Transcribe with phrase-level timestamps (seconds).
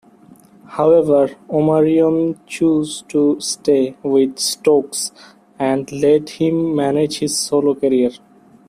[0.65, 5.11] However, Omarion chose to stay with Stokes
[5.59, 8.09] and let him manage his solo career.